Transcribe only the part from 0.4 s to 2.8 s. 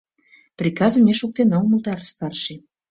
—Приказым ме шуктена!— умылтарыш старший.